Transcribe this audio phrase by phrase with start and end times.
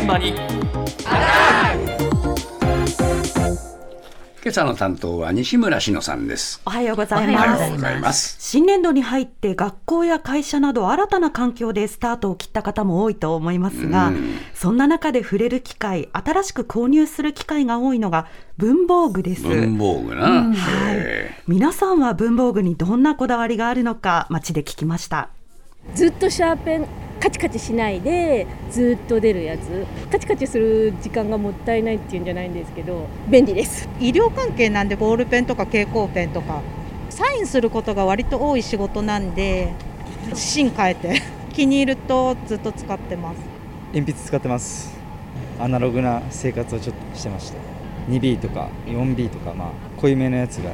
[0.00, 0.32] 現場に。
[4.42, 6.62] 今朝の担当は西村篠さんです。
[6.64, 8.36] おはようございおはますようございます。
[8.40, 14.38] 新年度に入って学校や会社など新たな環境でスタートを切った方も多いと思いますが、うん。
[14.54, 18.26] そんな中で触れる機会新しく購入する機会が多いのが
[18.56, 20.56] 文房具です、文房具な、はい。
[20.96, 25.28] え皆さんは文房具にどんなこだわりがあるのか街で聞きました。
[25.94, 29.86] ずっとシャーペンカチカチしないでずっと出るやつ。
[30.10, 33.06] カチカチする時間がもったいないっていうんじゃないんですけど。
[33.28, 33.88] 便利です。
[34.00, 36.62] 医療関係なんでボールペンとか蛍光ペンとか。
[37.10, 39.72] サインすることが割と多い仕事なんで
[40.34, 41.20] 芯変えて。
[41.52, 43.36] 気に入るとずっと使ってます。
[43.92, 44.98] 鉛筆使ってます。
[45.58, 47.58] アナログな生活をちょっとしてました
[48.08, 49.68] 2B とか 4B とかまあ
[50.00, 50.70] 濃いめのやつが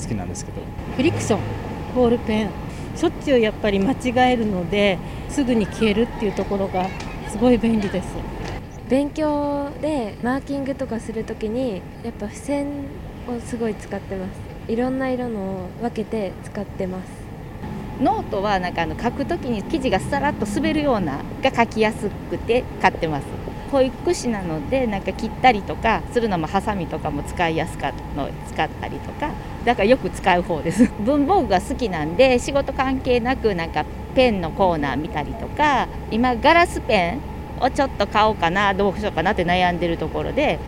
[0.00, 0.60] 好きなんですけど。
[0.94, 1.40] フリクション。
[1.96, 2.50] ボールペン
[2.98, 4.98] しょっちゅうやっぱり間違えるので
[5.28, 6.88] すぐに消えるっていうところが
[7.28, 8.08] すごい便利です。
[8.88, 12.66] 勉強でマーキングとかするときにやっぱ付箋
[13.28, 14.72] をすごい使ってます。
[14.72, 17.10] いろんな色のを分けて使ってます。
[18.00, 23.24] ノートはなんかあの書くときに字がさらっと滑るようなが書きやすくて買ってます
[23.68, 29.30] 保育士なのでなんか切ったりとかするのもハサミとかも使いやすかったの使ったりとか
[29.64, 30.90] だからよく使う方です。
[31.00, 37.20] 文房具が好きなんで仕事関係なくなんかペンのコーナー見たりとか今ガラスペン
[37.60, 40.58] をちょっと買おうかなどうしようかなって悩んでるところで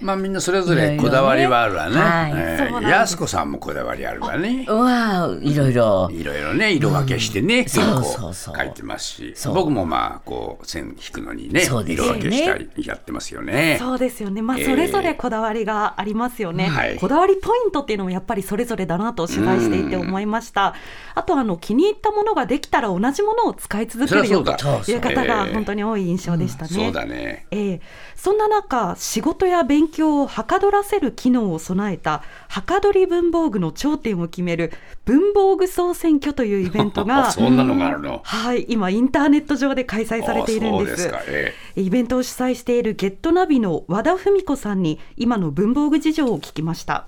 [0.00, 1.96] まあみんなそれぞれこだわりはあるわね。
[1.96, 2.82] はい。
[2.84, 3.16] やす。
[3.16, 4.66] こさんもこだわりあるわね。
[4.68, 6.08] わあ、いろいろ。
[6.12, 9.32] いろいろね色分けしてね、結構書いてますし。
[9.34, 9.54] そう。
[9.54, 13.76] 僕もまあこう線引くのにね色分けしたりやってますよね。
[13.78, 14.66] そうですよね、まあ、えー。
[14.66, 16.96] それぞれこだわりがありますよね、はい。
[16.96, 20.74] こだわりポイントっていうのもやっぱりそれぞれだなと取材していて思いました、
[21.14, 24.52] あとあの気に入ったものができたら同じものを使い続けるよと
[24.90, 25.54] いう方がえー。
[25.54, 26.68] 本当に多い印象でしたね。
[26.70, 27.46] そうだね。
[27.50, 27.80] ええ
[28.14, 34.72] そんな中仕事や勉強をはかどらせる機能を備えたはかどり文房具の頂点を決める
[35.04, 38.20] 文房具総選挙というイベントが そんなのがあるの？
[38.24, 40.92] はい今インターネット上で開催されているんです。
[40.92, 41.54] あそうですか、え。
[41.76, 47.06] イベントを主催しているゲットナビの和田文子さんに今の文房具事情を聞きました。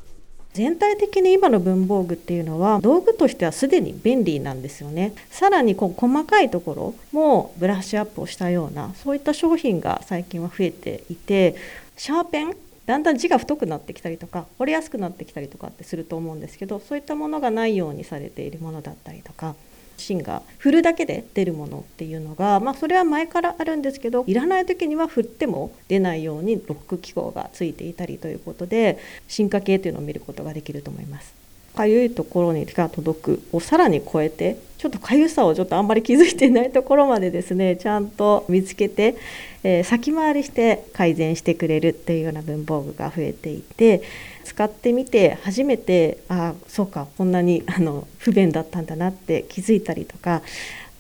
[0.54, 5.12] 全体的に今の文房具っていうのは道具としてはすでに便利なんですよね。
[5.30, 11.54] さらにこう細かいところもブラッシュアップをしたようなそういった商品が最近は増えていて
[11.97, 12.56] シャーペン
[12.88, 19.54] だんだん字が太くなってきたりとか折れやすくなってきたりとかってすると思うんですけどそういったものがないようにされているものだったりとか
[19.99, 28.98] 芯が振るだけで出るものっていうのが、まあ、それは前からあるんですけどいらない時には振っても出ないようにロック機構がついていたりということで
[29.28, 31.38] 進化系というのを見ることができると思います。
[31.78, 39.15] かゆいところに手が届くをさらに超えてちょっとかゆさをちょっとあんまり気づいてないところまでですね ちゃんと見つけて、
[39.62, 44.03] えー先回りして改善してくれるっていうような文房具が増えていて
[44.44, 50.43] 使ってみて初めてああそうかこんなにあの不便だったんだなって気づいたりとか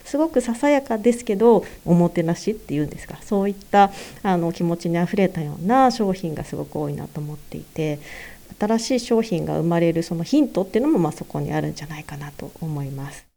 [0.04, 3.90] すごくささやかですけどおもてなしっていうんですかそういった
[4.22, 7.98] あの気持ちにあふれたような商品がすごく多いなと思っていて
[8.58, 13.28] 新しい商品が生まれるそのヒントっていうのもまあそこにあるんじゃないかなと思います。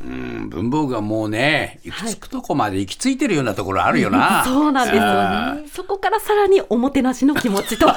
[0.00, 7.88] うん文房具はもうね行き着くとこまで行き着いてるようなところあるよな、 そうなんですよあねそこからさらにおもてなしの気持ちと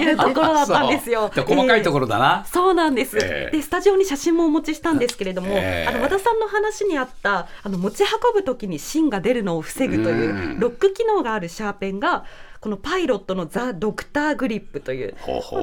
[0.00, 1.30] いうところだったんですよ。
[1.36, 10.60] 細かいところだな、そうなんです、ええでスタジオに写真もお持ちしたんですけれども、ええあの和田さんの話にあったあの持ち運ぶときに芯が出るのを防ぐといううん。
[10.60, 12.24] ロック機能があるシャーペンが
[12.60, 15.14] このパイロットのザ・ドクターグリップという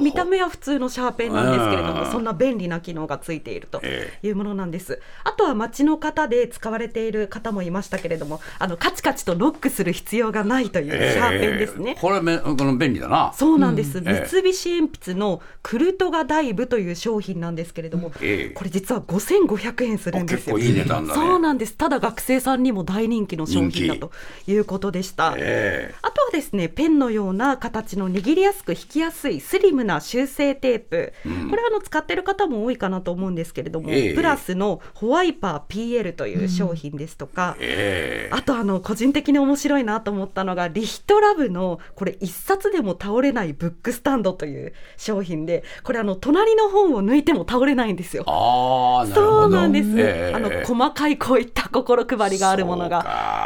[0.02, 2.00] 見た目は普通のシャーペンなんですけれどうん。
[2.00, 5.00] もそんな便利な機能がついているとえいうものなんです。
[5.24, 13.32] あとは街の方で使われている方もいましたけれどもあのカチカチとロックする必要がないというシャーペンですね、ええこれめこの便利だな。
[13.36, 14.28] そうなんです、ええ。
[14.28, 18.54] 三菱鉛筆のクルトガダイブという商品なんですけれども、ええ。
[18.56, 20.56] これ実は5500円するんですよ。
[20.56, 21.22] あ結構いい値段だね。
[21.22, 21.76] そうなんです。
[21.76, 24.12] ただ学生さんにも大人気の商品だ人と
[24.48, 26.70] いうことでした、えあとはですね。
[26.70, 31.50] ペンのような形の握りやすく引きやすいスリムな修正テープ、うん。
[31.50, 34.14] これはあの使ってる方も多いかなと思うんですけれども、ええ。
[34.14, 38.36] プラスのホワイパー PL という商品ですとか、ええ。
[38.36, 48.24] あとあの個人的に面白いなと思ったのがリヒトラブのこれ一冊でも倒れないブックスタンドという商品でこれあの隣の本を抜いても倒れないんですよ。
[48.28, 50.36] あそうなんです、ええ。
[50.36, 53.00] あの細かいこういった心配りがあるものが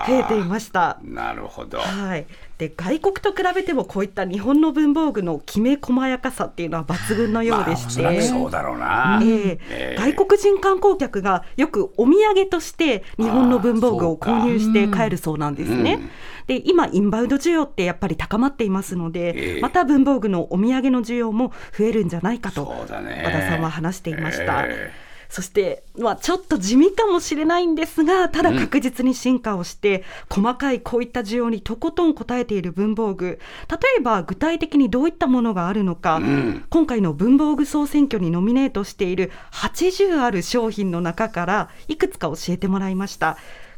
[0.07, 0.99] 増えていました。
[1.03, 1.79] なるほど。
[1.79, 2.25] はい、
[2.57, 9.19] で外国と比べてもこういった日本の文房具のきめ細やかさっていうのは抜群のようでして、まあおそうだろうな。
[9.23, 15.99] ええええ外国人観光客がよくお土産として日本の文房具を購入して帰るそうなんですね。
[16.01, 16.09] うん
[16.47, 22.65] で今インバウンド需要ってやっぱり高まっていますので、ええまた文房具のお土産の需要も増えるんじゃないかと。
[22.67, 24.63] 和田さんは話していました。
[24.65, 24.91] え
[25.31, 33.39] そして、まあ、ちょっと地味かもしれないんですがただ確実に進化をして、細かいこういった需要にとことん応えている文房具。
[33.69, 36.65] 例えば具体的にどういったものがあるのか、ん。
[36.69, 43.37] 今回の文房具総選挙にノミネートしている80ある商品の中からいくつか教えてもらいました。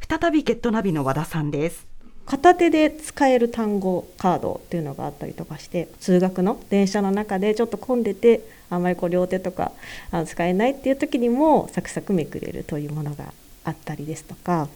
[0.10, 1.94] 再びゲットナビの和田さんです。
[2.26, 8.42] 片手で使える単語カードっていうのがあったりとかして通学の電車の中でちょっと混んでて
[8.74, 9.72] あんまりこう両手とか
[10.12, 13.34] あの使えないっていう時にもサクサクめくれるというものが
[13.64, 14.68] あったりですとか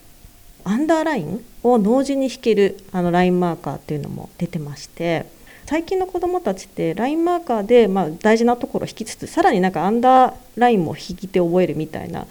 [0.64, 5.26] アンダーラインを同時に引けるあのラインマーカーっていうのも出てまして
[5.66, 12.26] 最近の子どもたちってラインマーカーで、ま、大事なところを引きつつさらになんかアンダーラインも引き手覚えるみたいな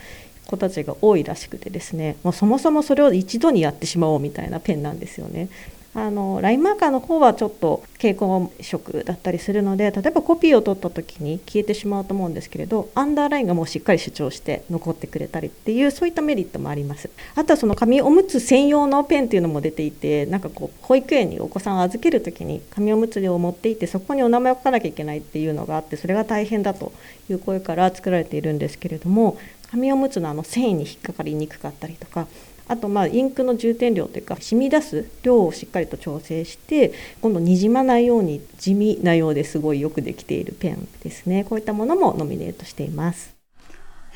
[0.47, 5.49] 子たちが多いらしくてですねもうそもそもそれを一度にやってしまおうみたいなペンなんですよね。
[5.97, 17.09] あのラインマーカーの方はちょっと蛍光色だったりするので例えばコピーを取った時に消えてしまうと思うんですけれどアンダーラインがもうしっかり主張して残ってくれたりっていうそういったメリットもあります。
[17.35, 26.93] あとはその紙おむつ専用のペンっていうのも出ていてなんかこう保育園にお子さんを預ける時に紙おむつを持っていってそこにお名前を書かなきゃいけないっていうのがあってそれが大変だと
[27.31, 29.39] いう声から作られているんですけれども
[29.71, 32.27] 紙おむつのあの繊維に引っかかりにくかったりとか
[32.69, 43.36] あとまあインクの充填量というか染み出す量をしっかりと調整して今度にじまないように地味なようですごいよくできているペンですねこういったものもノミネートしています。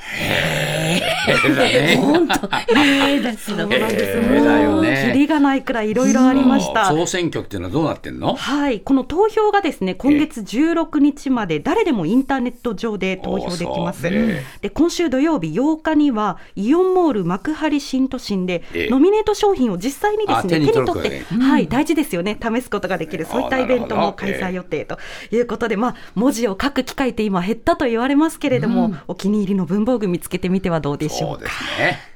[2.00, 3.50] 本当、ええです。
[3.50, 3.94] そうなんです。
[3.94, 4.91] ええだよね。
[5.05, 6.87] もうキリがないくらいいろいろありました。
[6.87, 8.35] 総選挙っていうのはどうなってんの？
[8.35, 14.02] はい、この投票がですね今月16日まで誰でもインターネット上で投票できます。
[14.02, 18.91] で今週土曜日8日にはイオンモール幕張新都心でええ。
[18.91, 22.38] ノミネート商品を実際にですねあ手に取って、はい大事ですよね。
[22.43, 23.26] 試すことができる。
[23.26, 24.99] そういったイベントも開催予定と
[25.31, 31.38] いうことで、まあ文字を書く機会って今減ったと言われますけれども、お気に入りの文房具見つけてみてはどうでしょうか。
[31.38, 32.09] そうですね。